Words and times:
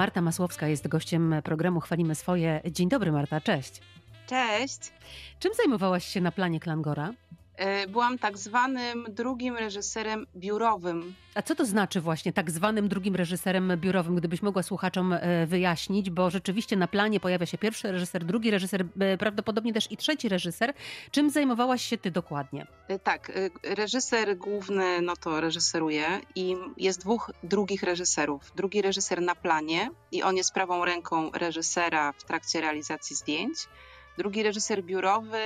Marta 0.00 0.20
Masłowska 0.20 0.68
jest 0.68 0.88
gościem 0.88 1.34
programu 1.44 1.80
Chwalimy 1.80 2.14
Swoje. 2.14 2.60
Dzień 2.70 2.88
dobry 2.88 3.12
Marta, 3.12 3.40
cześć. 3.40 3.80
Cześć. 4.26 4.92
Czym 5.38 5.54
zajmowałaś 5.54 6.04
się 6.04 6.20
na 6.20 6.32
planie 6.32 6.60
Klangora? 6.60 7.12
E, 7.60 7.86
byłam 7.86 8.18
tak 8.18 8.38
zwanym 8.38 9.06
drugim 9.08 9.56
reżyserem 9.56 10.26
biurowym. 10.36 11.14
A 11.34 11.42
co 11.42 11.54
to 11.54 11.66
znaczy 11.66 12.00
właśnie 12.00 12.32
tak 12.32 12.50
zwanym 12.50 12.88
drugim 12.88 13.16
reżyserem 13.16 13.72
biurowym, 13.76 14.16
gdybyś 14.16 14.42
mogła 14.42 14.62
słuchaczom 14.62 15.12
e, 15.12 15.46
wyjaśnić, 15.46 16.10
bo 16.10 16.30
rzeczywiście 16.30 16.76
na 16.76 16.88
planie 16.88 17.20
pojawia 17.20 17.46
się 17.46 17.58
pierwszy 17.58 17.92
reżyser, 17.92 18.24
drugi 18.24 18.50
reżyser, 18.50 18.84
e, 19.00 19.18
prawdopodobnie 19.18 19.72
też 19.72 19.92
i 19.92 19.96
trzeci 19.96 20.28
reżyser. 20.28 20.74
Czym 21.10 21.30
zajmowałaś 21.30 21.82
się 21.82 21.98
ty 21.98 22.10
dokładnie? 22.10 22.66
Tak, 23.02 23.32
reżyser 23.62 24.36
główny 24.36 25.02
no 25.02 25.16
to 25.16 25.40
reżyseruje 25.40 26.06
i 26.34 26.56
jest 26.76 27.00
dwóch 27.00 27.30
drugich 27.42 27.82
reżyserów. 27.82 28.52
Drugi 28.56 28.82
reżyser 28.82 29.22
na 29.22 29.34
planie 29.34 29.90
i 30.12 30.22
on 30.22 30.36
jest 30.36 30.54
prawą 30.54 30.84
ręką 30.84 31.30
reżysera 31.30 32.12
w 32.12 32.24
trakcie 32.24 32.60
realizacji 32.60 33.16
zdjęć. 33.16 33.58
Drugi 34.18 34.42
reżyser 34.42 34.84
biurowy 34.84 35.38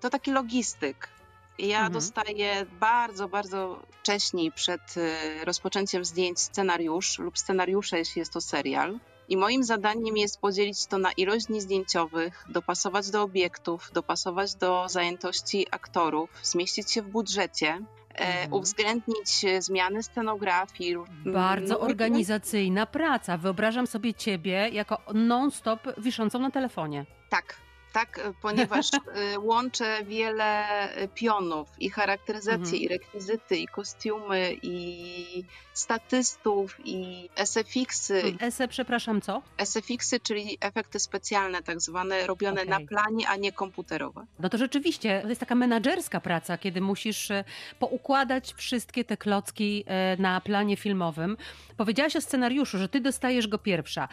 to 0.00 0.10
taki 0.10 0.30
logistyk. 0.30 1.13
Ja 1.58 1.76
mhm. 1.76 1.92
dostaję 1.92 2.66
bardzo, 2.80 3.28
bardzo 3.28 3.80
wcześniej 4.00 4.52
przed 4.52 4.96
y, 4.96 5.44
rozpoczęciem 5.44 6.04
zdjęć 6.04 6.40
scenariusz 6.40 7.18
lub 7.18 7.38
scenariusze, 7.38 7.98
jeśli 7.98 8.18
jest 8.18 8.32
to 8.32 8.40
serial. 8.40 8.98
I 9.28 9.36
moim 9.36 9.64
zadaniem 9.64 10.16
jest 10.16 10.40
podzielić 10.40 10.86
to 10.86 10.98
na 10.98 11.12
ilość 11.12 11.46
dni 11.46 11.60
zdjęciowych, 11.60 12.44
dopasować 12.48 13.10
do 13.10 13.22
obiektów, 13.22 13.90
dopasować 13.92 14.54
do 14.54 14.88
zajętości 14.88 15.66
aktorów, 15.70 16.30
zmieścić 16.42 16.92
się 16.92 17.02
w 17.02 17.08
budżecie, 17.08 17.68
e, 17.68 18.18
mhm. 18.18 18.52
uwzględnić 18.52 19.28
zmiany 19.58 20.02
scenografii. 20.02 20.96
Bardzo 21.26 21.74
no, 21.74 21.80
organizacyjna 21.80 22.86
praca. 22.86 23.38
Wyobrażam 23.38 23.86
sobie 23.86 24.14
ciebie 24.14 24.68
jako 24.72 24.98
non-stop 25.14 25.80
wiszącą 25.98 26.38
na 26.38 26.50
telefonie. 26.50 27.06
Tak, 27.30 27.56
tak, 27.94 28.18
e, 28.18 28.32
ponieważ 28.42 28.90
e, 28.94 29.38
łączę 29.38 30.04
wiele 30.04 30.68
e, 30.94 31.08
pionów 31.08 31.68
i 31.78 31.90
charakteryzację, 31.90 32.58
mhm. 32.58 32.82
i 32.82 32.88
rekwizyty, 32.88 33.56
i 33.56 33.66
kostiumy, 33.66 34.56
i 34.62 35.44
statystów, 35.72 36.76
i 36.84 37.28
SFX-y. 37.36 38.50
SE, 38.50 38.68
przepraszam, 38.68 39.20
co? 39.20 39.42
SFX-y, 39.58 40.20
czyli 40.20 40.58
efekty 40.60 40.98
specjalne, 40.98 41.62
tak 41.62 41.80
zwane, 41.80 42.26
robione 42.26 42.62
okay. 42.62 42.80
na 42.80 42.86
planie, 42.86 43.28
a 43.28 43.36
nie 43.36 43.52
komputerowe. 43.52 44.26
No 44.38 44.48
to 44.48 44.58
rzeczywiście, 44.58 45.20
to 45.22 45.28
jest 45.28 45.40
taka 45.40 45.54
menadżerska 45.54 46.20
praca, 46.20 46.58
kiedy 46.58 46.80
musisz 46.80 47.28
poukładać 47.78 48.54
wszystkie 48.56 49.04
te 49.04 49.16
klocki 49.16 49.84
na 50.18 50.40
planie 50.40 50.76
filmowym. 50.76 51.36
Powiedziałaś 51.76 52.16
o 52.16 52.20
scenariuszu, 52.20 52.78
że 52.78 52.88
ty 52.88 53.00
dostajesz 53.00 53.48
go 53.48 53.58
pierwsza. 53.58 54.08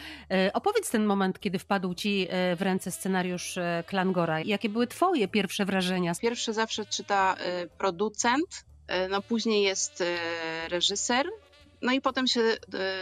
Opowiedz 0.53 0.89
ten 0.89 1.05
moment, 1.05 1.39
kiedy 1.39 1.59
wpadł 1.59 1.93
ci 1.93 2.27
w 2.55 2.61
ręce 2.61 2.91
scenariusz 2.91 3.57
Klangora. 3.87 4.41
Jakie 4.41 4.69
były 4.69 4.87
Twoje 4.87 5.27
pierwsze 5.27 5.65
wrażenia? 5.65 6.13
Pierwsze 6.21 6.53
zawsze 6.53 6.85
czyta 6.85 7.35
y, 7.63 7.69
producent, 7.77 8.65
y, 9.05 9.09
no 9.09 9.21
później 9.21 9.63
jest 9.63 10.01
y, 10.01 10.05
reżyser, 10.69 11.25
no 11.81 11.91
i 11.91 12.01
potem 12.01 12.27
się 12.27 12.41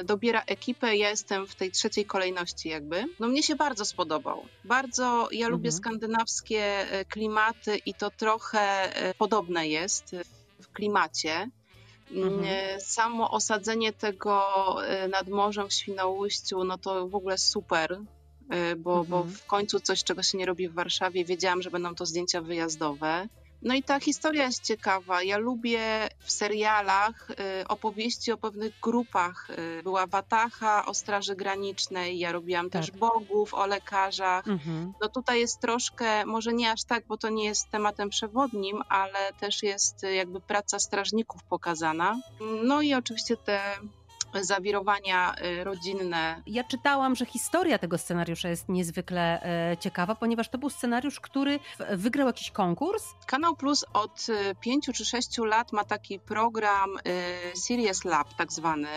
dobiera 0.04 0.42
ekipę. 0.42 0.96
Ja 0.96 1.10
jestem 1.10 1.48
w 1.48 1.56
tej 1.56 1.72
trzeciej 1.72 2.06
kolejności, 2.06 2.70
jakby. 2.70 3.06
No 3.20 3.28
mnie 3.28 3.44
się 3.44 3.56
bardzo 3.56 3.86
spodobał. 3.86 4.46
Bardzo 4.66 5.28
ja 5.32 5.46
mhm. 5.46 5.52
lubię 5.52 5.72
skandynawskie 5.72 6.86
klimaty 7.10 7.78
i 7.78 7.94
to 7.94 8.12
trochę 8.12 8.94
podobne 9.18 9.68
jest 9.68 10.16
w 10.62 10.72
klimacie. 10.72 11.50
Mhm. 12.12 12.46
Samo 12.82 13.32
osadzenie 13.32 13.94
tego 13.94 14.46
nad 15.10 15.28
morzem 15.28 15.68
w 15.68 15.74
Świnoujściu, 15.74 16.64
no 16.64 16.78
to 16.78 17.08
w 17.08 17.16
ogóle 17.16 17.38
super. 17.38 18.00
Y, 18.54 18.76
bo, 18.76 19.00
mhm. 19.00 19.08
bo 19.10 19.24
w 19.24 19.46
końcu 19.46 19.80
coś, 19.80 20.04
czego 20.04 20.24
się 20.24 20.38
nie 20.38 20.46
robi 20.46 20.68
w 20.68 20.74
Warszawie, 20.74 21.26
wiedziałam, 21.26 21.62
że 21.62 21.72
będą 21.72 21.96
to 21.96 22.06
zdjęcia 22.06 22.42
wyjazdowe. 22.42 23.28
No 23.62 23.74
i 23.74 23.84
ta 23.84 24.00
historia 24.00 24.46
jest 24.46 24.64
ciekawa. 24.64 25.24
Ja 25.24 25.38
lubię 25.38 26.10
w 26.20 26.32
serialach 26.32 27.30
y, 27.30 27.68
opowieści 27.68 28.32
o 28.32 28.38
pewnych 28.38 28.80
grupach. 28.82 29.48
Y, 29.80 29.84
była 29.84 30.08
Watacha 30.08 30.86
o 30.86 30.94
Straży 30.94 31.36
Granicznej, 31.36 32.20
ja 32.20 32.32
robiłam 32.32 32.70
tak. 32.70 32.82
też 32.82 32.92
Bogów 32.92 33.54
o 33.54 33.68
lekarzach. 33.68 34.48
Mhm. 34.48 34.94
No 35.02 35.10
tutaj 35.10 35.40
jest 35.40 35.60
troszkę, 35.60 36.26
może 36.26 36.54
nie 36.54 36.72
aż 36.72 36.84
tak, 36.84 37.04
bo 37.08 37.18
to 37.18 37.30
nie 37.30 37.46
jest 37.46 37.70
tematem 37.70 38.10
przewodnim, 38.10 38.82
ale 38.90 39.34
też 39.40 39.64
jest 39.64 40.04
jakby 40.04 40.42
praca 40.42 40.80
strażników 40.80 41.44
pokazana. 41.44 42.22
No 42.64 42.82
i 42.82 42.94
oczywiście 42.94 43.38
te 43.38 43.62
zawirowania 44.42 45.36
y, 45.60 45.64
rodzinne. 45.64 46.42
Ja 46.48 46.64
czytałam, 46.64 47.16
że 47.16 47.26
historia 47.26 47.78
tego 47.78 47.98
scenariusza 47.98 48.50
jest 48.50 48.70
niezwykle 48.70 49.44
e, 49.44 49.78
ciekawa, 49.78 50.16
ponieważ 50.16 50.50
to 50.50 50.58
był 50.58 50.70
scenariusz, 50.70 51.20
który 51.20 51.60
wygrał 51.90 52.28
jakiś 52.28 52.52
konkurs. 52.52 53.04
Kanał 53.26 53.56
Plus 53.56 53.86
od 53.94 54.30
y, 54.30 54.56
pięciu 54.62 54.94
czy 54.94 55.06
sześciu 55.06 55.46
lat 55.46 55.74
ma 55.74 55.84
taki 55.84 56.20
program 56.20 56.90
y, 57.54 57.58
Serious 57.60 58.06
Lab 58.06 58.34
tak 58.34 58.52
zwany. 58.54 58.88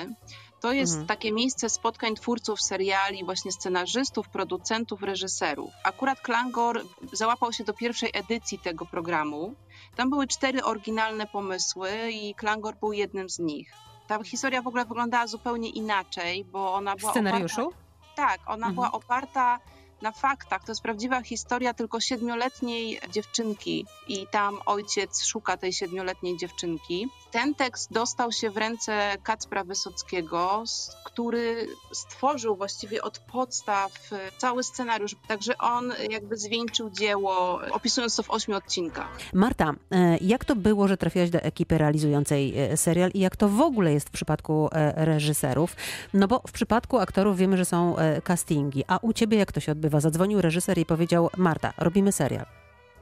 To 0.62 0.72
jest 0.72 0.92
mhm. 0.92 1.06
takie 1.06 1.32
miejsce 1.32 1.70
spotkań 1.70 2.14
twórców 2.14 2.62
seriali, 2.62 3.24
właśnie 3.24 3.52
scenarzystów, 3.52 4.28
producentów, 4.28 5.02
reżyserów. 5.02 5.70
Akurat 5.84 6.20
Klangor 6.20 6.84
załapał 7.12 7.52
się 7.52 7.64
do 7.64 7.74
pierwszej 7.74 8.10
edycji 8.14 8.58
tego 8.58 8.86
programu. 8.86 9.54
Tam 9.96 10.10
były 10.10 10.26
cztery 10.26 10.64
oryginalne 10.64 11.26
pomysły 11.26 11.90
i 12.10 12.34
Klangor 12.34 12.76
był 12.76 12.92
jednym 12.92 13.28
z 13.30 13.38
nich. 13.38 13.72
Ta 14.06 14.24
historia 14.24 14.62
w 14.62 14.66
ogóle 14.66 14.84
wyglądała 14.84 15.26
zupełnie 15.26 15.68
inaczej, 15.68 16.44
bo 16.44 16.74
ona 16.74 16.96
była. 16.96 17.12
W 17.12 17.14
scenariuszu? 17.14 17.60
Oparta, 17.60 17.82
tak, 18.16 18.40
ona 18.46 18.66
mhm. 18.66 18.74
była 18.74 18.92
oparta 18.92 19.58
na 20.02 20.12
faktach. 20.12 20.64
To 20.64 20.72
jest 20.72 20.82
prawdziwa 20.82 21.22
historia 21.22 21.74
tylko 21.74 22.00
siedmioletniej 22.00 23.00
dziewczynki 23.10 23.86
i 24.08 24.26
tam 24.26 24.58
ojciec 24.66 25.24
szuka 25.24 25.56
tej 25.56 25.72
siedmioletniej 25.72 26.36
dziewczynki. 26.36 27.08
Ten 27.30 27.54
tekst 27.54 27.92
dostał 27.92 28.32
się 28.32 28.50
w 28.50 28.56
ręce 28.56 29.16
Kacpra 29.22 29.64
Wysockiego, 29.64 30.64
który 31.04 31.66
stworzył 31.92 32.56
właściwie 32.56 33.02
od 33.02 33.18
podstaw 33.18 33.92
cały 34.38 34.64
scenariusz. 34.64 35.16
Także 35.28 35.58
on 35.58 35.92
jakby 36.10 36.36
zwieńczył 36.36 36.90
dzieło, 36.90 37.60
opisując 37.70 38.16
to 38.16 38.22
w 38.22 38.30
ośmiu 38.30 38.56
odcinkach. 38.56 39.18
Marta, 39.32 39.72
e, 39.90 40.18
jak 40.20 40.44
to 40.44 40.56
było, 40.56 40.88
że 40.88 40.96
trafiłaś 40.96 41.30
do 41.30 41.38
ekipy 41.38 41.78
realizującej 41.78 42.58
e, 42.58 42.76
serial 42.76 43.10
i 43.14 43.20
jak 43.20 43.36
to 43.36 43.48
w 43.48 43.60
ogóle 43.60 43.92
jest 43.92 44.08
w 44.08 44.12
przypadku 44.12 44.68
e, 44.72 45.04
reżyserów? 45.04 45.76
No 46.14 46.28
bo 46.28 46.42
w 46.48 46.52
przypadku 46.52 46.98
aktorów 46.98 47.36
wiemy, 47.36 47.56
że 47.56 47.64
są 47.64 47.96
castingi, 48.24 48.84
a 48.86 48.98
u 49.02 49.12
ciebie 49.12 49.38
jak 49.38 49.52
to 49.52 49.60
się 49.60 49.72
odbywa? 49.72 49.91
Zadzwonił 50.00 50.40
reżyser 50.40 50.78
i 50.78 50.86
powiedział: 50.86 51.30
Marta, 51.36 51.72
robimy 51.78 52.12
serial. 52.12 52.46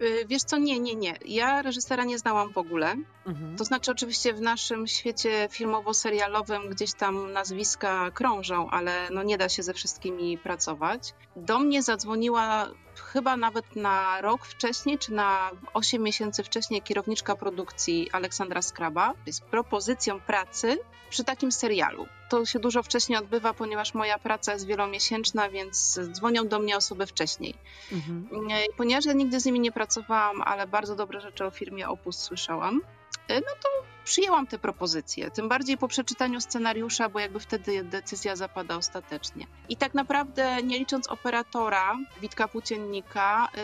Y, 0.03 0.27
wiesz 0.29 0.43
co, 0.43 0.59
nie, 0.59 0.81
nie, 0.81 0.95
nie. 0.95 1.15
Ja 1.25 1.63
reżysera 1.63 2.05
nie 2.05 2.19
znałam 2.19 2.53
w 2.53 2.59
ogóle. 2.59 2.97
Mhm. 3.27 3.57
To 3.57 3.65
znaczy, 3.65 3.91
oczywiście 3.91 4.33
w 4.33 4.41
naszym 4.41 4.87
świecie 4.87 5.49
filmowo-serialowym 5.51 6.69
gdzieś 6.71 6.95
tam 6.95 7.33
nazwiska 7.33 8.11
krążą, 8.11 8.71
ale 8.71 9.09
no 9.11 9.23
nie 9.23 9.39
da 9.39 9.49
się 9.49 9.63
ze 9.63 9.75
wszystkimi 9.75 10.39
pracować. 10.39 11.15
Do 11.37 11.59
mnie 11.59 11.83
zadzwoniła 11.83 12.69
chyba 12.99 13.37
nawet 13.37 13.77
na 13.77 14.21
rok 14.21 14.47
wcześniej, 14.47 14.99
czy 14.99 15.13
na 15.13 15.51
8 15.75 16.03
miesięcy 16.03 16.45
wcześniej 16.45 16.83
kierowniczka 16.83 17.37
produkcji 17.37 18.11
Aleksandra 18.13 18.63
Skraba 18.63 19.15
z 19.27 19.41
propozycją 19.41 20.21
pracy 20.21 20.79
przy 21.11 21.25
takim 21.25 21.53
serialu. 21.53 22.07
To 22.29 22.47
się 22.47 22.59
dużo 22.59 22.83
wcześniej 22.83 23.19
odbywa, 23.19 23.55
ponieważ 23.55 23.95
moja 23.95 24.19
praca 24.19 24.53
jest 24.53 24.67
wielomiesięczna, 24.67 25.49
więc 25.49 26.01
dzwonią 26.13 26.49
do 26.49 26.59
mnie 26.59 26.77
osoby 26.77 27.07
wcześniej. 27.07 27.55
Mhm. 27.93 28.29
Ponieważ 28.77 29.05
ja 29.05 29.13
nigdy 29.13 29.41
z 29.41 29.45
nimi 29.45 29.61
nie 29.61 29.73
pracowałam, 29.73 30.43
ale 30.43 30.67
bardzo 30.67 30.97
dobre 30.97 31.21
rzeczy 31.21 31.45
o 31.45 31.51
firmie 31.51 31.89
Opus 31.89 32.19
słyszałam, 32.19 32.81
e, 33.29 33.35
no 33.35 33.53
to 33.63 33.69
przyjęłam 34.11 34.47
te 34.47 34.59
propozycje. 34.59 35.31
Tym 35.31 35.49
bardziej 35.49 35.79
po 35.79 35.89
przeczytaniu 35.89 36.41
scenariusza, 36.41 37.09
bo 37.09 37.19
jakby 37.19 37.41
wtedy 37.41 37.85
decyzja 37.85 38.37
zapada 38.37 38.77
ostatecznie. 38.77 39.47
I 39.69 39.77
tak 39.77 39.95
naprawdę, 39.95 40.63
nie 40.63 40.79
licząc 40.79 41.09
operatora, 41.09 41.99
Witka 42.21 42.49
Płóciennika, 42.49 43.49
yy, 43.55 43.63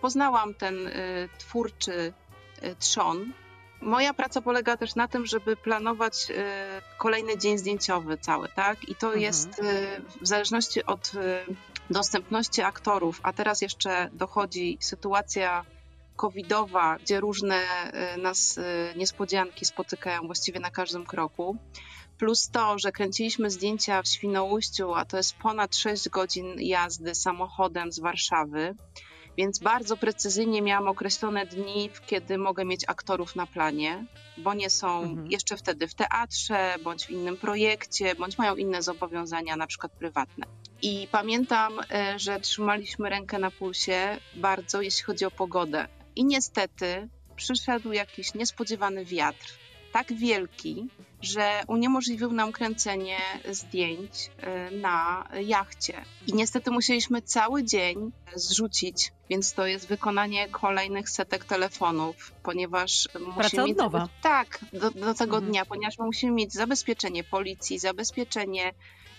poznałam 0.00 0.54
ten 0.54 0.74
yy, 0.74 0.92
twórczy 1.38 2.12
yy, 2.62 2.76
trzon. 2.76 3.32
Moja 3.80 4.14
praca 4.14 4.40
polega 4.42 4.76
też 4.76 4.94
na 4.94 5.08
tym, 5.08 5.26
żeby 5.26 5.56
planować 5.56 6.28
kolejny 6.98 7.38
dzień 7.38 7.58
zdjęciowy 7.58 8.18
cały, 8.18 8.48
tak? 8.48 8.88
I 8.88 8.94
to 8.94 9.06
mhm. 9.06 9.22
jest 9.22 9.48
w 10.20 10.26
zależności 10.26 10.84
od 10.84 11.12
dostępności 11.90 12.62
aktorów, 12.62 13.20
a 13.22 13.32
teraz 13.32 13.62
jeszcze 13.62 14.10
dochodzi 14.12 14.78
sytuacja 14.80 15.64
covidowa, 16.20 16.96
gdzie 16.96 17.20
różne 17.20 17.56
e, 17.56 18.16
nas 18.16 18.58
e, 18.58 18.62
niespodzianki 18.96 19.64
spotykają 19.64 20.26
właściwie 20.26 20.60
na 20.60 20.70
każdym 20.70 21.06
kroku. 21.06 21.56
Plus 22.18 22.50
to, 22.50 22.78
że 22.78 22.92
kręciliśmy 22.92 23.50
zdjęcia 23.50 24.02
w 24.02 24.08
Świnoujściu, 24.08 24.94
a 24.94 25.04
to 25.04 25.16
jest 25.16 25.36
ponad 25.36 25.76
6 25.76 26.08
godzin 26.08 26.46
jazdy 26.58 27.14
samochodem 27.14 27.92
z 27.92 28.00
Warszawy. 28.00 28.74
Więc 29.36 29.58
bardzo 29.58 29.96
precyzyjnie 29.96 30.62
miałam 30.62 30.88
określone 30.88 31.46
dni, 31.46 31.90
kiedy 32.06 32.38
mogę 32.38 32.64
mieć 32.64 32.84
aktorów 32.86 33.36
na 33.36 33.46
planie, 33.46 34.06
bo 34.38 34.54
nie 34.54 34.70
są 34.70 35.02
mhm. 35.02 35.30
jeszcze 35.30 35.56
wtedy 35.56 35.88
w 35.88 35.94
teatrze, 35.94 36.74
bądź 36.84 37.06
w 37.06 37.10
innym 37.10 37.36
projekcie, 37.36 38.14
bądź 38.14 38.38
mają 38.38 38.56
inne 38.56 38.82
zobowiązania, 38.82 39.56
na 39.56 39.66
przykład 39.66 39.92
prywatne. 39.92 40.46
I 40.82 41.08
pamiętam, 41.12 41.72
e, 41.90 42.18
że 42.18 42.40
trzymaliśmy 42.40 43.08
rękę 43.10 43.38
na 43.38 43.50
pulsie 43.50 44.18
bardzo, 44.34 44.82
jeśli 44.82 45.04
chodzi 45.04 45.24
o 45.24 45.30
pogodę. 45.30 45.99
I 46.20 46.24
niestety 46.24 47.08
przyszedł 47.36 47.92
jakiś 47.92 48.34
niespodziewany 48.34 49.04
wiatr, 49.04 49.54
tak 49.92 50.12
wielki, 50.12 50.88
że 51.22 51.62
uniemożliwił 51.66 52.32
nam 52.32 52.52
kręcenie 52.52 53.18
zdjęć 53.50 54.30
y, 54.70 54.76
na 54.76 55.28
jachcie. 55.42 56.04
I 56.26 56.32
niestety 56.32 56.70
musieliśmy 56.70 57.22
cały 57.22 57.64
dzień 57.64 58.12
zrzucić, 58.34 59.12
więc 59.30 59.52
to 59.52 59.66
jest 59.66 59.88
wykonanie 59.88 60.48
kolejnych 60.48 61.10
setek 61.10 61.44
telefonów, 61.44 62.32
ponieważ 62.42 63.08
Praca 63.12 63.42
musimy 63.42 63.64
mieć. 63.64 63.76
Nowa. 63.76 64.08
Tak, 64.22 64.64
do, 64.72 64.90
do 64.90 65.14
tego 65.14 65.36
mhm. 65.36 65.44
dnia, 65.44 65.64
ponieważ 65.64 65.98
musimy 65.98 66.32
mieć 66.32 66.52
zabezpieczenie 66.52 67.24
policji, 67.24 67.78
zabezpieczenie 67.78 68.68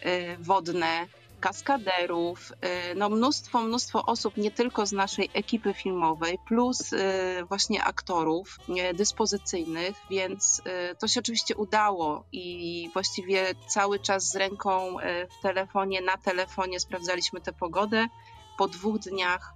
y, 0.05 0.37
wodne, 0.39 1.07
kaskaderów, 1.41 2.51
y, 2.51 2.95
no 2.95 3.09
mnóstwo, 3.09 3.61
mnóstwo 3.61 4.05
osób, 4.05 4.37
nie 4.37 4.51
tylko 4.51 4.85
z 4.85 4.91
naszej 4.91 5.29
ekipy 5.33 5.73
filmowej, 5.73 6.37
plus 6.47 6.93
y, 6.93 6.97
właśnie 7.49 7.83
aktorów 7.83 8.57
dyspozycyjnych, 8.93 9.95
więc 10.09 10.61
y, 10.91 10.95
to 10.95 11.07
się 11.07 11.19
oczywiście 11.19 11.55
udało 11.55 12.23
i 12.31 12.89
właściwie 12.93 13.45
cały 13.67 13.99
czas 13.99 14.29
z 14.31 14.35
ręką 14.35 14.95
w 15.39 15.41
telefonie, 15.41 16.01
na 16.01 16.17
telefonie 16.17 16.79
sprawdzaliśmy 16.79 17.41
tę 17.41 17.53
pogodę. 17.53 18.07
Po 18.57 18.67
dwóch 18.67 18.99
dniach 18.99 19.53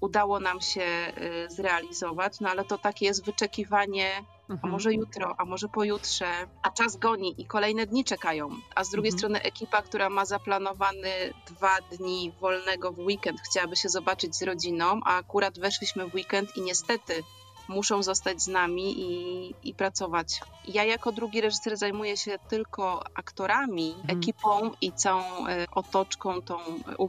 udało 0.00 0.40
nam 0.40 0.60
się 0.60 1.12
zrealizować, 1.48 2.40
no 2.40 2.50
ale 2.50 2.64
to 2.64 2.78
takie 2.78 3.06
jest 3.06 3.24
wyczekiwanie 3.24 4.24
mhm. 4.50 4.58
a 4.62 4.66
może 4.72 4.92
jutro, 4.92 5.34
a 5.38 5.44
może 5.44 5.68
pojutrze, 5.68 6.48
a 6.62 6.70
czas 6.70 6.96
goni 6.96 7.40
i 7.40 7.46
kolejne 7.46 7.86
dni 7.86 8.04
czekają. 8.04 8.48
A 8.74 8.84
z 8.84 8.90
drugiej 8.90 9.12
mhm. 9.12 9.18
strony 9.18 9.42
ekipa, 9.42 9.82
która 9.82 10.10
ma 10.10 10.24
zaplanowany 10.24 11.34
dwa 11.46 11.80
dni 11.92 12.32
wolnego 12.40 12.92
w 12.92 12.98
weekend, 12.98 13.40
chciałaby 13.40 13.76
się 13.76 13.88
zobaczyć 13.88 14.36
z 14.36 14.42
rodziną, 14.42 15.00
a 15.04 15.16
akurat 15.16 15.58
weszliśmy 15.58 16.06
w 16.06 16.14
weekend 16.14 16.56
i 16.56 16.60
niestety 16.62 17.22
muszą 17.68 18.02
zostać 18.02 18.42
z 18.42 18.48
nami 18.48 19.00
i, 19.00 19.54
i 19.64 19.74
pracować. 19.74 20.40
Ja 20.68 20.84
jako 20.84 21.12
drugi 21.12 21.40
reżyser 21.40 21.76
zajmuję 21.76 22.16
się 22.16 22.38
tylko 22.48 23.04
aktorami, 23.14 23.94
mhm. 24.00 24.18
ekipą 24.18 24.70
i 24.80 24.92
całą 24.92 25.46
e, 25.46 25.66
otoczką 25.72 26.42
tą 26.42 26.58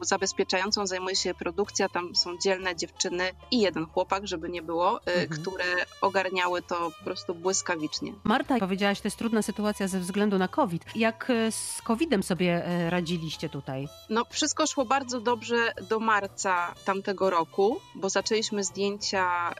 zabezpieczającą 0.02 0.88
zajmuje 0.88 1.16
się 1.16 1.34
produkcja. 1.34 1.90
Tam 1.90 2.16
są 2.16 2.38
dzielne 2.38 2.76
dziewczyny 2.76 3.32
i 3.52 3.60
jeden 3.60 3.86
chłopak, 3.86 4.28
żeby 4.28 4.50
nie 4.50 4.62
było, 4.62 5.00
e, 5.06 5.14
mhm. 5.14 5.42
które 5.42 5.66
ogarniały 6.02 6.62
to 6.62 6.92
po 7.00 7.04
prostu 7.04 7.36
błyskawicznie. 7.36 8.14
Marta, 8.24 8.60
powiedziałaś, 8.60 9.02
to 9.02 9.08
jest 9.08 9.18
trudna 9.18 9.42
sytuacja 9.42 9.88
ze 9.88 10.00
względu 10.00 10.38
na 10.38 10.48
COVID. 10.48 10.86
Jak 10.96 11.30
e, 11.30 11.52
z 11.52 11.82
COVID-em 11.82 12.24
sobie 12.24 12.64
radziliście 12.90 13.50
tutaj? 13.50 13.88
No, 14.10 14.26
wszystko 14.30 14.68
szło 14.68 14.86
bardzo 14.86 15.22
dobrze 15.22 15.74
do 15.90 16.00
marca 16.00 16.74
tamtego 16.86 17.30
roku, 17.30 17.80
bo 17.96 18.10
zaczęliśmy 18.10 18.64
zdjęcia, 18.64 19.54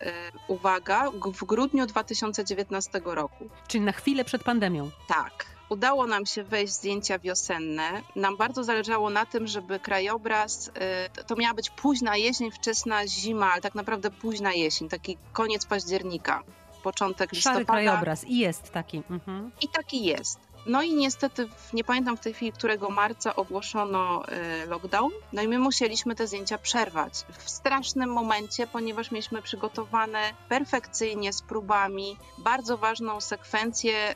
uwaga, 0.48 0.89
w 1.34 1.46
grudniu 1.46 1.86
2019 1.86 3.02
roku. 3.06 3.50
Czyli 3.68 3.84
na 3.84 3.92
chwilę 3.92 4.26
przed 4.26 4.44
pandemią. 4.44 4.90
Tak. 5.08 5.46
Udało 5.70 6.08
nam 6.08 6.26
się 6.26 6.44
wejść 6.44 6.74
zdjęcia 6.74 7.20
wiosenne. 7.20 8.02
Nam 8.16 8.38
bardzo 8.38 8.64
zależało 8.64 9.10
na 9.10 9.26
tym, 9.26 9.48
żeby 9.48 9.80
krajobraz, 9.80 10.68
y, 10.68 11.24
to 11.24 11.36
miała 11.36 11.54
być 11.54 11.70
późna 11.70 12.18
jesień, 12.18 12.52
wczesna 12.52 13.08
zima, 13.08 13.52
ale 13.52 13.62
tak 13.62 13.76
naprawdę 13.76 14.12
późna 14.12 14.54
jesień, 14.54 14.90
taki 14.90 15.18
koniec 15.34 15.66
października, 15.66 16.44
początek 16.84 17.32
listopada. 17.32 17.56
Szary 17.56 17.66
krajobraz 17.66 18.24
i 18.28 18.38
jest 18.38 18.72
taki. 18.72 19.04
Mhm. 19.10 19.52
I 19.62 19.68
taki 19.68 20.06
jest. 20.06 20.49
No 20.66 20.82
i 20.82 20.94
niestety, 20.94 21.50
nie 21.74 21.84
pamiętam 21.84 22.18
w 22.18 22.20
tej 22.20 22.34
chwili, 22.34 22.52
którego 22.52 22.90
marca 22.90 23.36
ogłoszono 23.36 24.24
y, 24.64 24.66
lockdown, 24.66 25.12
no 25.34 25.42
i 25.42 25.48
my 25.48 25.60
musieliśmy 25.60 26.16
te 26.16 26.28
zdjęcia 26.28 26.58
przerwać. 26.58 27.14
W 27.38 27.50
strasznym 27.50 28.10
momencie, 28.14 28.68
ponieważ 28.68 29.12
mieliśmy 29.12 29.42
przygotowane 29.42 30.34
perfekcyjnie 30.50 31.34
z 31.34 31.42
próbami 31.42 32.18
bardzo 32.38 32.78
ważną 32.78 33.22
sekwencję, 33.22 34.16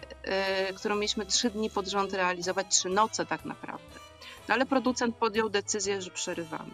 y, 0.69 0.73
którą 0.73 0.95
mieliśmy 0.95 1.25
trzy 1.25 1.49
dni 1.49 1.69
pod 1.69 1.87
rząd 1.87 2.13
realizować, 2.13 2.67
trzy 2.69 2.89
noce 2.89 3.25
tak 3.25 3.45
naprawdę. 3.45 3.99
No 4.47 4.53
ale 4.53 4.65
producent 4.65 5.15
podjął 5.15 5.49
decyzję, 5.49 6.01
że 6.01 6.11
przerywamy. 6.11 6.73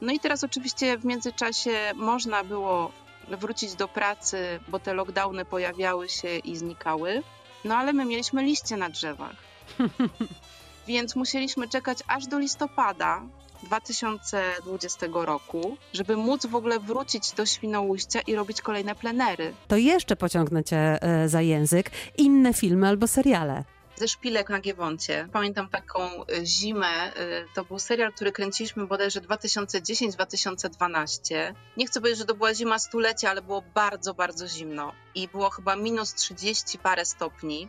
No 0.00 0.12
i 0.12 0.20
teraz 0.20 0.44
oczywiście 0.44 0.98
w 0.98 1.04
międzyczasie 1.04 1.92
można 1.94 2.44
było 2.44 2.92
wrócić 3.28 3.74
do 3.74 3.88
pracy, 3.88 4.60
bo 4.68 4.78
te 4.78 4.94
lockdowny 4.94 5.44
pojawiały 5.44 6.08
się 6.08 6.38
i 6.38 6.56
znikały. 6.56 7.22
No 7.64 7.76
ale 7.76 7.92
my 7.92 8.04
mieliśmy 8.04 8.42
liście 8.42 8.76
na 8.76 8.88
drzewach. 8.88 9.36
Więc 10.86 11.16
musieliśmy 11.16 11.68
czekać 11.68 11.98
aż 12.08 12.26
do 12.26 12.38
listopada 12.38 13.22
2020 13.62 15.06
roku, 15.12 15.76
żeby 15.92 16.16
móc 16.16 16.46
w 16.46 16.54
ogóle 16.54 16.80
wrócić 16.80 17.32
do 17.32 17.46
Świnoujścia 17.46 18.20
i 18.20 18.34
robić 18.34 18.60
kolejne 18.60 18.94
plenery. 18.94 19.54
To 19.68 19.76
jeszcze 19.76 20.16
pociągnę 20.16 20.64
cię 20.64 21.02
e, 21.02 21.28
za 21.28 21.40
język. 21.40 21.90
Inne 22.18 22.54
filmy 22.54 22.88
albo 22.88 23.06
seriale 23.06 23.64
ze 23.96 24.08
Szpilek 24.08 24.48
na 24.48 24.60
Giewoncie. 24.60 25.28
Pamiętam 25.32 25.68
taką 25.68 26.26
e, 26.26 26.46
zimę, 26.46 26.86
e, 26.86 27.12
to 27.54 27.64
był 27.64 27.78
serial, 27.78 28.12
który 28.12 28.32
kręciliśmy 28.32 28.86
bodajże 28.86 29.20
2010-2012. 29.20 31.54
Nie 31.76 31.86
chcę 31.86 32.00
powiedzieć, 32.00 32.18
że 32.18 32.24
to 32.24 32.34
była 32.34 32.54
zima 32.54 32.78
stulecia, 32.78 33.30
ale 33.30 33.42
było 33.42 33.62
bardzo, 33.74 34.14
bardzo 34.14 34.48
zimno 34.48 34.92
i 35.14 35.28
było 35.28 35.50
chyba 35.50 35.76
minus 35.76 36.14
30 36.14 36.78
parę 36.78 37.04
stopni. 37.04 37.68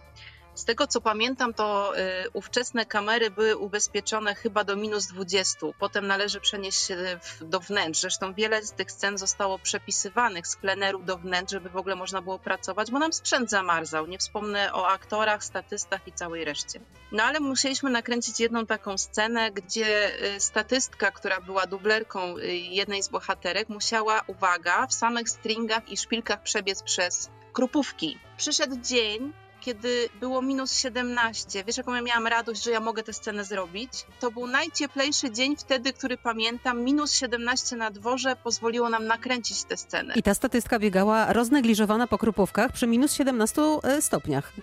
Z 0.56 0.66
tego 0.66 0.88
co 0.88 1.02
pamiętam, 1.02 1.54
to 1.54 1.98
y, 1.98 2.30
ówczesne 2.34 2.86
kamery 2.86 3.32
były 3.32 3.58
ubezpieczone 3.58 4.36
chyba 4.36 4.64
do 4.64 4.76
minus 4.76 5.08
20. 5.08 5.68
Potem 5.80 6.08
należy 6.08 6.40
przenieść 6.40 6.88
się 6.88 7.20
do 7.42 7.60
wnętrz. 7.60 8.02
Zresztą 8.02 8.34
wiele 8.34 8.64
z 8.64 8.72
tych 8.72 8.92
scen 8.92 9.18
zostało 9.18 9.60
przepisywanych 9.60 10.48
z 10.48 10.56
pleneru 10.56 11.00
do 11.00 11.18
wnętrz, 11.18 11.52
żeby 11.54 11.70
w 11.70 11.78
ogóle 11.78 11.96
można 11.96 12.22
było 12.22 12.40
pracować, 12.40 12.92
bo 12.92 13.00
nam 13.00 13.14
sprzęt 13.14 13.50
zamarzał. 13.50 14.08
Nie 14.08 14.18
wspomnę 14.18 14.74
o 14.74 14.88
aktorach, 14.88 15.44
statystach 15.44 16.08
i 16.08 16.12
całej 16.12 16.46
reszcie. 16.46 16.80
No 17.12 17.24
ale 17.24 17.40
musieliśmy 17.40 17.90
nakręcić 17.90 18.40
jedną 18.40 18.66
taką 18.66 18.98
scenę, 18.98 19.52
gdzie 19.52 20.12
y, 20.36 20.40
statystka, 20.40 21.12
która 21.12 21.42
była 21.42 21.66
dublerką 21.66 22.38
y, 22.38 22.48
jednej 22.56 23.04
z 23.04 23.10
bohaterek, 23.10 23.70
musiała, 23.70 24.22
uwaga, 24.28 24.88
w 24.88 24.94
samych 24.94 25.30
stringach 25.30 25.90
i 25.90 25.98
szpilkach 25.98 26.44
przebiec 26.44 26.84
przez 26.84 27.30
krupówki. 27.54 28.20
Przyszedł 28.38 28.76
dzień, 28.82 29.34
kiedy 29.64 30.10
było 30.20 30.42
minus 30.42 30.78
17. 30.78 31.64
Wiesz, 31.64 31.78
jaką 31.78 31.94
ja 31.94 32.02
miałam 32.02 32.28
radość, 32.28 32.64
że 32.64 32.72
ja 32.72 32.80
mogę 32.80 33.04
tę 33.04 33.14
scenę 33.14 33.44
zrobić? 33.46 33.92
To 34.20 34.32
był 34.32 34.48
najcieplejszy 34.48 35.32
dzień 35.32 35.56
wtedy, 35.56 35.94
który 35.94 36.18
pamiętam. 36.18 36.84
Minus 36.84 37.14
17 37.14 37.76
na 37.76 37.92
dworze 37.92 38.36
pozwoliło 38.36 38.90
nam 38.90 39.08
nakręcić 39.08 39.64
tę 39.64 39.78
scenę. 39.78 40.14
I 40.16 40.24
ta 40.24 40.34
statystka 40.34 40.80
biegała 40.80 41.34
roznegliżowana 41.34 42.08
po 42.08 42.18
krupówkach 42.18 42.72
przy 42.72 42.88
minus 42.88 43.14
17 43.14 43.62
e, 43.84 44.02
stopniach. 44.02 44.54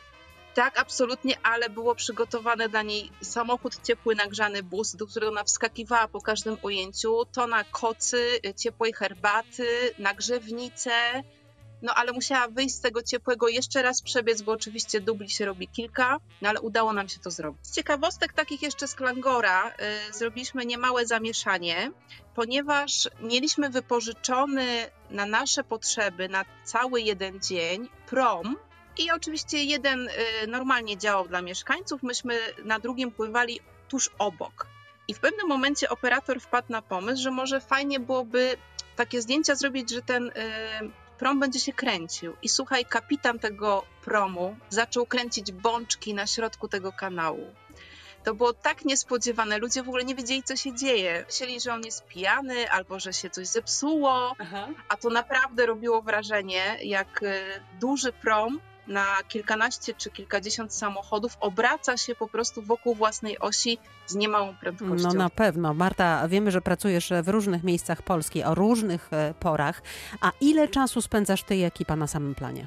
Tak, 0.54 0.78
absolutnie, 0.78 1.34
ale 1.42 1.70
było 1.70 1.94
przygotowane 1.94 2.68
dla 2.68 2.82
niej 2.82 3.10
samochód 3.22 3.82
ciepły, 3.82 4.14
nagrzany 4.14 4.62
bus, 4.62 4.96
do 4.96 5.06
którego 5.06 5.32
ona 5.32 5.44
wskakiwała 5.44 6.08
po 6.08 6.20
każdym 6.20 6.56
ujęciu, 6.62 7.24
to 7.32 7.46
na 7.46 7.64
kocy, 7.64 8.40
ciepłej 8.56 8.92
herbaty, 8.92 9.66
nagrzewnice, 9.98 10.90
no 11.82 11.94
ale 11.94 12.12
musiała 12.12 12.48
wyjść 12.48 12.74
z 12.74 12.80
tego 12.80 13.02
ciepłego, 13.02 13.48
jeszcze 13.48 13.82
raz 13.82 14.02
przebiec, 14.02 14.42
bo 14.42 14.52
oczywiście 14.52 15.00
dubli 15.00 15.30
się 15.30 15.44
robi 15.44 15.68
kilka, 15.68 16.20
no 16.42 16.48
ale 16.48 16.60
udało 16.60 16.92
nam 16.92 17.08
się 17.08 17.20
to 17.20 17.30
zrobić. 17.30 17.66
Z 17.66 17.74
ciekawostek 17.74 18.32
takich 18.32 18.62
jeszcze 18.62 18.88
z 18.88 18.94
Klangora 18.94 19.68
y, 19.68 20.12
zrobiliśmy 20.12 20.66
niemałe 20.66 21.06
zamieszanie, 21.06 21.92
ponieważ 22.34 23.08
mieliśmy 23.20 23.70
wypożyczony 23.70 24.90
na 25.10 25.26
nasze 25.26 25.64
potrzeby 25.64 26.28
na 26.28 26.44
cały 26.64 27.00
jeden 27.00 27.40
dzień 27.40 27.88
prom, 28.06 28.56
i 28.98 29.10
oczywiście 29.10 29.64
jeden 29.64 30.08
y, 30.08 30.46
normalnie 30.46 30.98
działał 30.98 31.28
dla 31.28 31.42
mieszkańców, 31.42 32.02
myśmy 32.02 32.38
na 32.64 32.78
drugim 32.78 33.10
pływali 33.10 33.60
tuż 33.88 34.10
obok. 34.18 34.66
I 35.08 35.14
w 35.14 35.20
pewnym 35.20 35.48
momencie 35.48 35.88
operator 35.88 36.40
wpadł 36.40 36.72
na 36.72 36.82
pomysł, 36.82 37.22
że 37.22 37.30
może 37.30 37.60
fajnie 37.60 38.00
byłoby 38.00 38.56
takie 38.96 39.22
zdjęcia 39.22 39.54
zrobić, 39.54 39.90
że 39.90 40.02
ten 40.02 40.28
y, 40.28 40.32
prom 41.20 41.40
będzie 41.40 41.60
się 41.60 41.72
kręcił. 41.72 42.36
I 42.42 42.48
słuchaj, 42.48 42.84
kapitan 42.84 43.38
tego 43.38 43.84
promu 44.04 44.56
zaczął 44.68 45.06
kręcić 45.06 45.52
bączki 45.52 46.14
na 46.14 46.26
środku 46.26 46.68
tego 46.68 46.92
kanału. 46.92 47.54
To 48.24 48.34
było 48.34 48.52
tak 48.52 48.84
niespodziewane. 48.84 49.58
Ludzie 49.58 49.82
w 49.82 49.88
ogóle 49.88 50.04
nie 50.04 50.14
wiedzieli, 50.14 50.42
co 50.42 50.56
się 50.56 50.74
dzieje. 50.74 51.24
Myśleli, 51.26 51.60
że 51.60 51.74
on 51.74 51.84
jest 51.84 52.06
pijany 52.06 52.70
albo 52.70 53.00
że 53.00 53.12
się 53.12 53.30
coś 53.30 53.46
zepsuło, 53.46 54.34
Aha. 54.38 54.68
a 54.88 54.96
to 54.96 55.10
naprawdę 55.10 55.66
robiło 55.66 56.02
wrażenie, 56.02 56.78
jak 56.82 57.22
y, 57.22 57.42
duży 57.80 58.12
prom 58.12 58.60
na 58.90 59.16
kilkanaście 59.28 59.94
czy 59.94 60.10
kilkadziesiąt 60.10 60.74
samochodów 60.74 61.36
obraca 61.40 61.96
się 61.96 62.14
po 62.14 62.28
prostu 62.28 62.62
wokół 62.62 62.94
własnej 62.94 63.38
osi 63.38 63.78
z 64.06 64.14
niemałą 64.14 64.54
prędkością. 64.56 65.08
No 65.08 65.14
na 65.14 65.30
pewno. 65.30 65.74
Marta, 65.74 66.28
wiemy, 66.28 66.50
że 66.50 66.60
pracujesz 66.60 67.12
w 67.22 67.28
różnych 67.28 67.64
miejscach 67.64 68.02
Polski 68.02 68.42
o 68.42 68.54
różnych 68.54 69.12
e, 69.12 69.34
porach. 69.40 69.82
A 70.20 70.32
ile 70.40 70.68
czasu 70.68 71.02
spędzasz 71.02 71.42
ty 71.42 71.56
i 71.56 71.62
ekipa 71.62 71.96
na 71.96 72.06
samym 72.06 72.34
planie? 72.34 72.66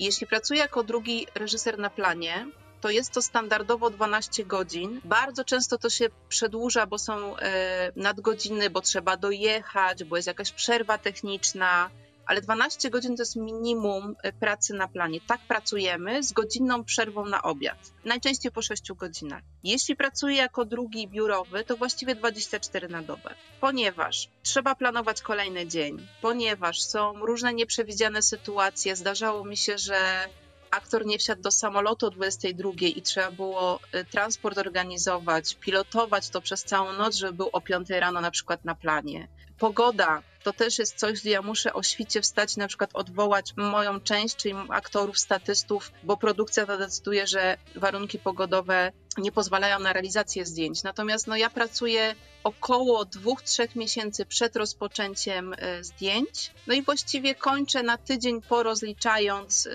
Jeśli 0.00 0.26
pracuję 0.26 0.60
jako 0.60 0.82
drugi 0.82 1.26
reżyser 1.34 1.78
na 1.78 1.90
planie, 1.90 2.46
to 2.80 2.90
jest 2.90 3.10
to 3.10 3.22
standardowo 3.22 3.90
12 3.90 4.44
godzin. 4.44 5.00
Bardzo 5.04 5.44
często 5.44 5.78
to 5.78 5.90
się 5.90 6.08
przedłuża, 6.28 6.86
bo 6.86 6.98
są 6.98 7.36
e, 7.36 7.92
nadgodziny, 7.96 8.70
bo 8.70 8.80
trzeba 8.80 9.16
dojechać, 9.16 10.04
bo 10.04 10.16
jest 10.16 10.28
jakaś 10.28 10.52
przerwa 10.52 10.98
techniczna. 10.98 11.90
Ale 12.26 12.40
12 12.40 12.90
godzin 12.90 13.16
to 13.16 13.22
jest 13.22 13.36
minimum 13.36 14.16
e, 14.22 14.32
pracy 14.32 14.74
na 14.74 14.88
planie. 14.88 15.20
Tak 15.26 15.40
pracujemy 15.48 16.22
z 16.22 16.32
godzinną 16.32 16.84
przerwą 16.84 17.24
na 17.26 17.42
obiad. 17.42 17.92
Najczęściej 18.04 18.52
po 18.52 18.62
6 18.62 18.92
godzinach. 18.92 19.42
Jeśli 19.64 19.96
pracuję 19.96 20.36
jako 20.36 20.64
drugi 20.64 21.08
biurowy, 21.08 21.64
to 21.64 21.76
właściwie 21.76 22.14
24 22.14 22.88
na 22.88 23.02
dobę. 23.02 23.34
Ponieważ 23.60 24.28
trzeba 24.42 24.74
planować 24.74 25.22
kolejny 25.22 25.66
dzień, 25.66 26.06
ponieważ 26.20 26.82
są 26.82 27.26
różne 27.26 27.54
nieprzewidziane 27.54 28.22
sytuacje. 28.22 28.96
Zdarzało 28.96 29.44
mi 29.44 29.56
się, 29.56 29.78
że 29.78 30.28
aktor 30.70 31.06
nie 31.06 31.18
wsiadł 31.18 31.42
do 31.42 31.50
samolotu 31.50 32.06
o 32.06 32.10
22 32.10 32.70
i 32.80 33.02
trzeba 33.02 33.30
było 33.30 33.80
y, 33.94 34.04
transport 34.04 34.58
organizować, 34.58 35.54
pilotować 35.54 36.28
to 36.28 36.40
przez 36.40 36.64
całą 36.64 36.92
noc, 36.92 37.16
żeby 37.16 37.32
był 37.32 37.48
o 37.52 37.60
5 37.60 37.90
rano 37.90 38.20
na 38.20 38.30
przykład 38.30 38.64
na 38.64 38.74
planie. 38.74 39.28
Pogoda 39.58 40.22
to 40.42 40.52
też 40.52 40.78
jest 40.78 40.98
coś, 40.98 41.20
gdzie 41.20 41.30
ja 41.30 41.42
muszę 41.42 41.72
o 41.72 41.82
świcie 41.82 42.20
wstać, 42.20 42.56
na 42.56 42.68
przykład 42.68 42.90
odwołać 42.94 43.56
moją 43.56 44.00
część, 44.00 44.36
czyli 44.36 44.54
aktorów, 44.68 45.18
statystów, 45.18 45.92
bo 46.02 46.16
produkcja 46.16 46.66
decyduje, 46.66 47.26
że 47.26 47.56
warunki 47.74 48.18
pogodowe 48.18 48.92
nie 49.18 49.32
pozwalają 49.32 49.78
na 49.78 49.92
realizację 49.92 50.46
zdjęć. 50.46 50.82
Natomiast 50.82 51.26
no, 51.26 51.36
ja 51.36 51.50
pracuję 51.50 52.14
około 52.44 53.04
dwóch, 53.04 53.42
trzech 53.42 53.76
miesięcy 53.76 54.26
przed 54.26 54.56
rozpoczęciem 54.56 55.52
y, 55.52 55.84
zdjęć. 55.84 56.50
No 56.66 56.74
i 56.74 56.82
właściwie 56.82 57.34
kończę 57.34 57.82
na 57.82 57.98
tydzień 57.98 58.42
po 58.42 58.62
rozliczając, 58.62 59.66
y, 59.66 59.70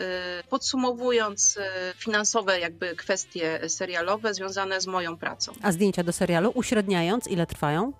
podsumowując 0.50 1.58
y, 1.58 1.62
finansowe 1.98 2.60
jakby 2.60 2.96
kwestie 2.96 3.70
serialowe 3.70 4.34
związane 4.34 4.82
z 4.82 4.88
moją 4.88 5.18
pracą. 5.18 5.54
A 5.62 5.72
zdjęcia 5.72 6.04
do 6.04 6.14
serialu 6.14 6.52
uśredniając, 6.56 7.28
ile 7.28 7.48
trwają? 7.48 7.94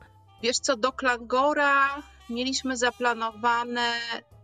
Wiesz 0.44 0.60
co, 0.60 0.78
do 0.78 0.92
Klangora 0.92 2.04
mieliśmy 2.30 2.78
zaplanowane 2.78 3.94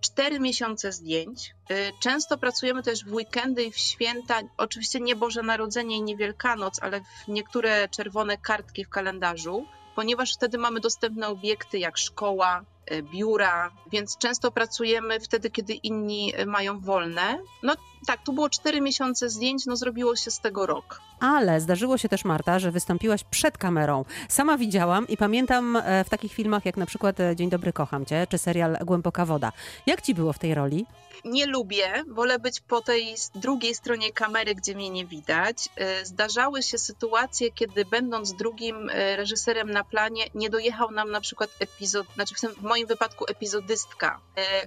cztery 0.01 0.39
miesiące 0.39 0.91
zdjęć. 0.91 1.55
Y, 1.71 1.91
często 1.99 2.37
pracujemy 2.37 2.83
też 2.83 3.05
w 3.05 3.13
weekendy 3.13 3.63
i 3.63 3.71
w 3.71 3.77
święta. 3.77 4.41
Oczywiście 4.57 4.99
nie 4.99 5.15
Boże 5.15 5.43
Narodzenie 5.43 5.97
i 5.97 6.01
nie 6.01 6.17
Wielkanoc, 6.17 6.79
ale 6.81 7.01
w 7.01 7.27
niektóre 7.27 7.89
czerwone 7.89 8.37
kartki 8.37 8.85
w 8.85 8.89
kalendarzu, 8.89 9.65
ponieważ 9.95 10.33
wtedy 10.33 10.57
mamy 10.57 10.79
dostępne 10.79 11.27
obiekty 11.27 11.79
jak 11.79 11.97
szkoła, 11.97 12.65
y, 12.91 13.03
biura, 13.03 13.71
więc 13.91 14.17
często 14.17 14.51
pracujemy 14.51 15.19
wtedy, 15.19 15.49
kiedy 15.49 15.73
inni 15.73 16.33
y, 16.39 16.45
mają 16.45 16.79
wolne. 16.79 17.39
No 17.63 17.73
tak, 18.07 18.23
tu 18.23 18.33
było 18.33 18.49
cztery 18.49 18.81
miesiące 18.81 19.29
zdjęć, 19.29 19.65
no 19.65 19.75
zrobiło 19.75 20.15
się 20.15 20.31
z 20.31 20.39
tego 20.39 20.65
rok 20.65 21.01
ale 21.23 21.61
zdarzyło 21.61 21.97
się 21.97 22.09
też, 22.09 22.25
Marta, 22.25 22.59
że 22.59 22.71
wystąpiłaś 22.71 23.23
przed 23.23 23.57
kamerą. 23.57 24.05
Sama 24.29 24.57
widziałam 24.57 25.07
i 25.07 25.17
pamiętam 25.17 25.75
e, 25.75 26.03
w 26.03 26.09
takich 26.09 26.33
filmach 26.33 26.65
jak 26.65 26.77
na 26.77 26.85
przykład 26.85 27.19
e, 27.19 27.35
Dzień 27.35 27.49
dobry, 27.49 27.73
kocham 27.73 28.05
cię, 28.05 28.27
czy 28.29 28.37
serial 28.37 28.77
Głęboka 28.85 29.25
woda. 29.25 29.51
Jak 29.85 30.01
ci 30.01 30.15
było 30.15 30.33
w 30.33 30.39
tej 30.39 30.53
roli? 30.53 30.85
Nie 31.25 31.45
lubię, 31.45 32.03
wolę 32.07 32.39
być 32.39 32.59
po 32.59 32.81
tej 32.81 33.15
drugiej 33.35 33.75
stronie 33.75 34.11
kamery, 34.11 34.55
gdzie 34.55 34.75
mnie 34.75 34.89
nie 34.89 35.05
widać. 35.05 35.69
E, 35.75 36.05
zdarzały 36.05 36.63
się 36.63 36.77
sytuacje, 36.77 37.51
kiedy 37.51 37.85
będąc 37.85 38.33
drugim 38.33 38.89
reżyserem 39.15 39.71
na 39.71 39.83
planie, 39.83 40.25
nie 40.35 40.49
dojechał 40.49 40.91
nam 40.91 41.11
na 41.11 41.21
przykład 41.21 41.49
epizod, 41.59 42.07
znaczy 42.15 42.35
w 42.35 42.61
moim 42.61 42.87
wypadku 42.87 43.25
epizodystka, 43.27 44.19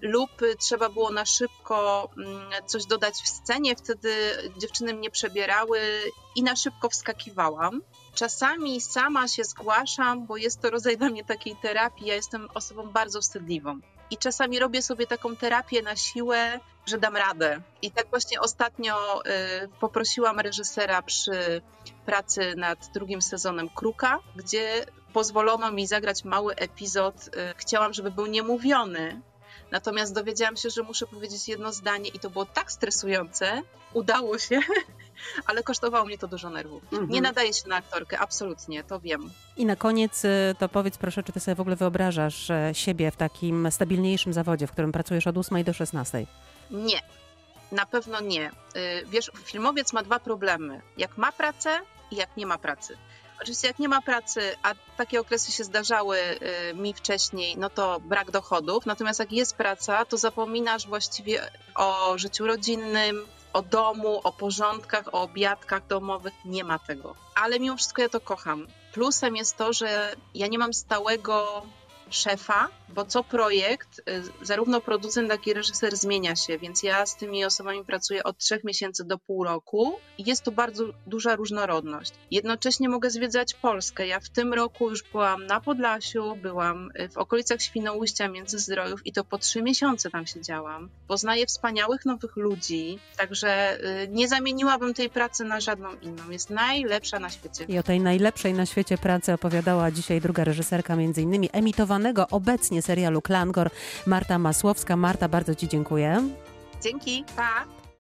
lub 0.02 0.30
trzeba 0.58 0.88
było 0.88 1.10
na 1.10 1.24
szybko 1.24 2.08
mm, 2.16 2.50
coś 2.66 2.86
dodać 2.86 3.14
w 3.14 3.28
scenie, 3.28 3.76
wtedy 3.76 4.12
dziewczyny 4.58 4.94
mnie 4.94 5.10
przebierały 5.10 5.80
i 6.36 6.42
na 6.46 6.56
szybko 6.56 6.88
wskakiwałam. 6.88 7.82
Czasami 8.14 8.80
sama 8.80 9.28
się 9.28 9.44
zgłaszam, 9.44 10.26
bo 10.26 10.36
jest 10.36 10.60
to 10.60 10.70
rodzaj 10.70 10.96
dla 10.96 11.08
mnie 11.08 11.24
takiej 11.24 11.56
terapii. 11.56 12.06
Ja 12.06 12.14
jestem 12.14 12.48
osobą 12.54 12.82
bardzo 12.92 13.20
wstydliwą. 13.20 13.80
I 14.10 14.16
czasami 14.18 14.58
robię 14.58 14.82
sobie 14.82 15.06
taką 15.06 15.36
terapię 15.36 15.82
na 15.82 15.96
siłę, 15.96 16.60
że 16.86 16.98
dam 16.98 17.16
radę. 17.16 17.60
I 17.82 17.90
tak 17.90 18.06
właśnie 18.10 18.40
ostatnio 18.40 18.94
y, 19.20 19.68
poprosiłam 19.80 20.40
reżysera 20.40 21.02
przy 21.02 21.62
pracy 22.06 22.54
nad 22.56 22.92
drugim 22.94 23.22
sezonem 23.22 23.68
Kruka, 23.68 24.18
gdzie 24.36 24.86
pozwolono 25.12 25.72
mi 25.72 25.86
zagrać 25.86 26.24
mały 26.24 26.54
epizod. 26.54 27.14
Y, 27.28 27.30
chciałam, 27.56 27.92
żeby 27.92 28.10
był 28.10 28.26
niemówiony, 28.26 29.22
Natomiast 29.70 30.14
dowiedziałam 30.14 30.56
się, 30.56 30.70
że 30.70 30.82
muszę 30.82 31.06
powiedzieć 31.06 31.48
jedno 31.48 31.72
zdanie 31.72 32.10
i 32.10 32.18
to 32.18 32.30
było 32.30 32.44
tak 32.44 32.72
stresujące. 32.72 33.62
Udało 33.92 34.38
się, 34.38 34.60
ale 35.46 35.62
kosztowało 35.62 36.04
mnie 36.04 36.18
to 36.18 36.28
dużo 36.28 36.50
nerwów. 36.50 36.82
Mhm. 36.92 37.10
Nie 37.10 37.20
nadaje 37.20 37.52
się 37.52 37.68
na 37.68 37.76
aktorkę, 37.76 38.18
absolutnie, 38.18 38.84
to 38.84 39.00
wiem. 39.00 39.30
I 39.56 39.66
na 39.66 39.76
koniec 39.76 40.24
y, 40.24 40.54
to 40.58 40.68
powiedz 40.68 40.98
proszę, 40.98 41.22
czy 41.22 41.32
ty 41.32 41.40
sobie 41.40 41.54
w 41.54 41.60
ogóle 41.60 41.76
wyobrażasz 41.76 42.50
e, 42.50 42.70
siebie 42.72 43.10
w 43.10 43.16
takim 43.16 43.70
stabilniejszym 43.70 44.32
zawodzie, 44.32 44.66
w 44.66 44.72
którym 44.72 44.92
pracujesz 44.92 45.26
od 45.26 45.38
8 45.38 45.64
do 45.64 45.72
16? 45.72 46.26
Nie. 46.70 47.00
Na 47.72 47.86
pewno 47.86 48.20
nie. 48.20 48.50
Y, 48.76 49.06
wiesz, 49.06 49.30
filmowiec 49.44 49.92
ma 49.92 50.02
dwa 50.02 50.18
problemy. 50.18 50.80
Jak 50.96 51.18
ma 51.18 51.32
pracę 51.32 51.80
i 52.10 52.16
jak 52.16 52.36
nie 52.36 52.46
ma 52.46 52.58
pracy. 52.58 52.96
Oczywiście 53.42 53.68
jak 53.68 53.78
nie 53.78 53.88
ma 53.88 54.02
pracy, 54.02 54.40
a 54.62 54.74
takie 54.96 55.20
okresy 55.20 55.52
się 55.52 55.64
zdarzały 55.64 56.18
y, 56.70 56.74
mi 56.74 56.94
wcześniej, 56.94 57.56
no 57.58 57.70
to 57.70 58.00
brak 58.00 58.30
dochodów. 58.30 58.86
Natomiast 58.86 59.20
jak 59.20 59.32
jest 59.32 59.56
praca, 59.56 60.04
to 60.04 60.16
zapominasz 60.16 60.86
właściwie 60.86 61.50
o 61.74 62.18
życiu 62.18 62.46
rodzinnym, 62.46 63.26
o 63.52 63.62
domu, 63.62 64.20
o 64.24 64.32
porządkach, 64.32 65.14
o 65.14 65.22
obiadkach 65.22 65.86
domowych. 65.86 66.34
Nie 66.44 66.64
ma 66.64 66.78
tego. 66.78 67.14
Ale 67.34 67.60
mimo 67.60 67.76
wszystko 67.76 68.02
ja 68.02 68.08
to 68.08 68.20
kocham. 68.20 68.66
Plusem 68.92 69.36
jest 69.36 69.56
to, 69.56 69.72
że 69.72 70.16
ja 70.34 70.46
nie 70.46 70.58
mam 70.58 70.74
stałego 70.74 71.62
szefa, 72.10 72.68
bo 72.96 73.04
co 73.04 73.24
projekt, 73.24 73.98
y, 74.42 74.46
zarówno 74.46 74.80
producent, 74.80 75.30
jak 75.30 75.46
i 75.46 75.54
reżyser 75.54 75.96
zmienia 75.96 76.36
się, 76.36 76.58
więc 76.58 76.82
ja 76.82 77.06
z 77.06 77.16
tymi 77.16 77.44
osobami 77.44 77.84
pracuję 77.84 78.24
od 78.24 78.38
trzech 78.38 78.64
miesięcy 78.64 79.04
do 79.04 79.18
pół 79.18 79.44
roku 79.44 79.98
i 80.18 80.24
jest 80.24 80.42
to 80.42 80.52
bardzo 80.52 80.84
duża 81.06 81.36
różnorodność. 81.36 82.12
Jednocześnie 82.30 82.88
mogę 82.88 83.10
zwiedzać 83.10 83.54
Polskę. 83.54 84.06
Ja 84.06 84.20
w 84.20 84.28
tym 84.28 84.54
roku 84.54 84.90
już 84.90 85.02
byłam 85.02 85.46
na 85.46 85.60
Podlasiu, 85.60 86.36
byłam 86.36 86.90
y, 87.00 87.08
w 87.08 87.18
okolicach 87.18 87.62
Świnoujścia, 87.62 88.28
Międzyzdrojów 88.28 89.06
i 89.06 89.12
to 89.12 89.24
po 89.24 89.38
trzy 89.38 89.62
miesiące 89.62 90.10
tam 90.10 90.26
siedziałam. 90.26 90.88
Poznaję 91.08 91.46
wspaniałych 91.46 92.06
nowych 92.06 92.36
ludzi, 92.36 92.98
także 93.16 93.78
y, 94.04 94.08
nie 94.08 94.28
zamieniłabym 94.28 94.94
tej 94.94 95.10
pracy 95.10 95.44
na 95.44 95.60
żadną 95.60 95.88
inną. 96.02 96.30
Jest 96.30 96.50
najlepsza 96.50 97.18
na 97.18 97.30
świecie. 97.30 97.64
I 97.68 97.78
o 97.78 97.82
tej 97.82 98.00
najlepszej 98.00 98.54
na 98.54 98.66
świecie 98.66 98.98
pracy 98.98 99.32
opowiadała 99.32 99.90
dzisiaj 99.90 100.20
druga 100.20 100.44
reżyserka, 100.44 100.96
między 100.96 101.22
innymi 101.22 101.48
emitowanego 101.52 102.28
obecnie 102.28 102.82
serialu 102.86 103.22
Klangor, 103.22 103.70
Marta 104.06 104.38
Masłowska. 104.38 104.96
Marta, 104.96 105.28
bardzo 105.28 105.54
Ci 105.54 105.68
dziękuję. 105.68 106.22
Dzięki, 106.82 107.24
pa! 107.36 107.85